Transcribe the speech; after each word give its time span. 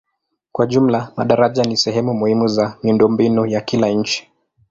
Kwa 0.51 0.65
jumla 0.67 1.11
madaraja 1.17 1.63
ni 1.63 1.77
sehemu 1.77 2.13
muhimu 2.13 2.47
za 2.47 2.77
miundombinu 2.83 3.45
ya 3.45 3.61
kila 3.61 3.87
nchi. 3.89 4.29